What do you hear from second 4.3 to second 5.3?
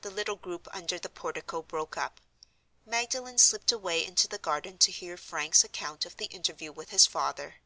garden to hear